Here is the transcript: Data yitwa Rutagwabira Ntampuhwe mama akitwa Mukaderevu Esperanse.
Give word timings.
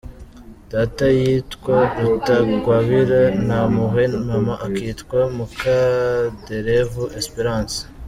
Data 0.71 1.05
yitwa 1.19 1.77
Rutagwabira 2.03 3.19
Ntampuhwe 3.45 4.03
mama 4.27 4.53
akitwa 4.67 5.19
Mukaderevu 5.35 7.03
Esperanse. 7.19 7.79